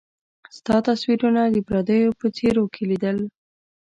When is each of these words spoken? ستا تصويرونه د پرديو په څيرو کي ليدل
ستا 0.57 0.75
تصويرونه 0.87 1.41
د 1.45 1.57
پرديو 1.67 2.17
په 2.19 2.27
څيرو 2.37 2.63
کي 2.73 2.83
ليدل 2.89 3.17